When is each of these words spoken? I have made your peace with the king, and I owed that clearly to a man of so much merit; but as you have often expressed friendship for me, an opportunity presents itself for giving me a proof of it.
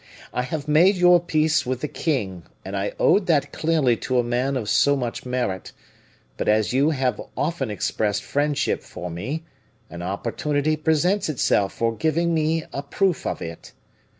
I 0.33 0.41
have 0.41 0.67
made 0.67 0.95
your 0.95 1.19
peace 1.19 1.63
with 1.63 1.81
the 1.81 1.87
king, 1.87 2.41
and 2.65 2.75
I 2.75 2.93
owed 2.97 3.27
that 3.27 3.51
clearly 3.53 3.95
to 3.97 4.17
a 4.17 4.23
man 4.23 4.57
of 4.57 4.67
so 4.67 4.95
much 4.95 5.27
merit; 5.27 5.73
but 6.37 6.47
as 6.47 6.73
you 6.73 6.89
have 6.89 7.21
often 7.37 7.69
expressed 7.69 8.23
friendship 8.23 8.81
for 8.81 9.11
me, 9.11 9.43
an 9.91 10.01
opportunity 10.01 10.75
presents 10.75 11.29
itself 11.29 11.73
for 11.73 11.95
giving 11.95 12.33
me 12.33 12.63
a 12.73 12.81
proof 12.81 13.27
of 13.27 13.43
it. 13.43 13.73